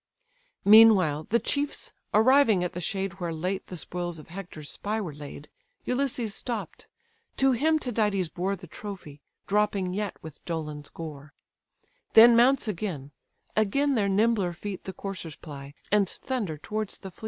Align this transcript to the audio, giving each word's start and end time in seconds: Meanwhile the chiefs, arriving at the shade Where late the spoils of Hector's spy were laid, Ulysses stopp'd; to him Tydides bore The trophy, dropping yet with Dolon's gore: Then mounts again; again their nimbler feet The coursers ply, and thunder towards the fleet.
Meanwhile 0.65 1.27
the 1.29 1.37
chiefs, 1.37 1.93
arriving 2.11 2.63
at 2.63 2.73
the 2.73 2.81
shade 2.81 3.19
Where 3.19 3.31
late 3.31 3.67
the 3.67 3.77
spoils 3.77 4.17
of 4.17 4.29
Hector's 4.29 4.71
spy 4.71 4.99
were 4.99 5.13
laid, 5.13 5.47
Ulysses 5.85 6.33
stopp'd; 6.33 6.87
to 7.37 7.51
him 7.51 7.77
Tydides 7.77 8.27
bore 8.29 8.55
The 8.55 8.65
trophy, 8.65 9.21
dropping 9.45 9.93
yet 9.93 10.17
with 10.23 10.43
Dolon's 10.43 10.89
gore: 10.89 11.33
Then 12.13 12.35
mounts 12.35 12.67
again; 12.67 13.11
again 13.55 13.93
their 13.93 14.09
nimbler 14.09 14.53
feet 14.53 14.85
The 14.85 14.93
coursers 14.93 15.35
ply, 15.35 15.75
and 15.91 16.09
thunder 16.09 16.57
towards 16.57 16.97
the 16.97 17.11
fleet. 17.11 17.19